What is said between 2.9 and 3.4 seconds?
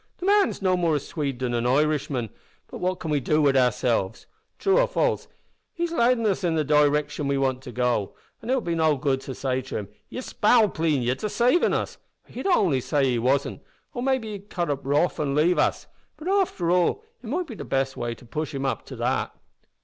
can we do